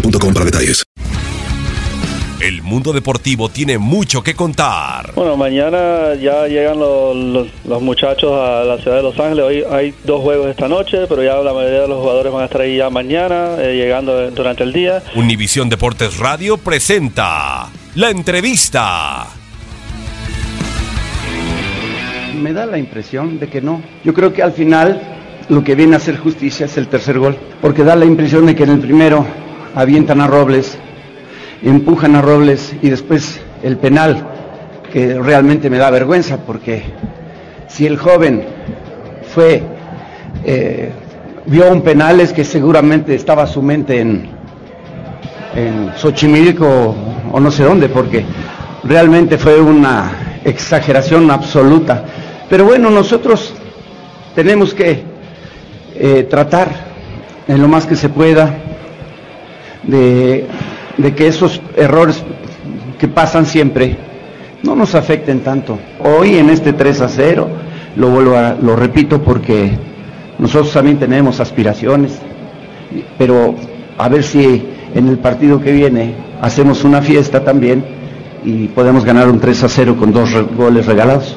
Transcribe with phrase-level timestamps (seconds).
[0.00, 0.82] boostmobile.com para detalles.
[2.38, 5.12] El mundo deportivo tiene mucho que contar.
[5.14, 9.44] Bueno, mañana ya llegan los, los- los muchachos a la ciudad de Los Ángeles.
[9.44, 12.44] Hoy hay dos juegos esta noche, pero ya la mayoría de los jugadores van a
[12.44, 15.02] estar ahí ya mañana, eh, llegando durante el día.
[15.16, 19.26] Univisión Deportes Radio presenta la entrevista.
[22.38, 23.82] Me da la impresión de que no.
[24.04, 25.00] Yo creo que al final
[25.48, 28.54] lo que viene a hacer justicia es el tercer gol, porque da la impresión de
[28.54, 29.26] que en el primero
[29.76, 30.78] avientan a Robles,
[31.62, 34.26] empujan a Robles y después el penal,
[34.90, 36.82] que realmente me da vergüenza, porque
[37.68, 38.42] si el joven
[39.34, 39.62] fue,
[40.44, 40.90] eh,
[41.44, 44.30] vio un penal es que seguramente estaba su mente en,
[45.54, 46.96] en Xochimilco
[47.30, 48.24] o, no sé dónde, porque
[48.82, 52.02] realmente fue una exageración absoluta.
[52.48, 53.52] Pero bueno, nosotros
[54.34, 55.02] tenemos que
[55.94, 56.70] eh, tratar
[57.46, 58.65] en lo más que se pueda
[59.86, 60.46] de,
[61.16, 62.22] que esos errores
[62.98, 63.96] que pasan siempre
[64.62, 65.78] no nos afecten tanto.
[66.02, 67.48] Hoy en este 3 a 0,
[67.96, 69.70] lo vuelvo lo repito porque
[70.38, 72.18] nosotros también tenemos aspiraciones,
[73.18, 73.54] pero
[73.98, 74.64] a ver si
[74.94, 77.84] en el partido que viene hacemos una fiesta también
[78.44, 81.36] y podemos ganar un 3 a 0 con dos goles regalados.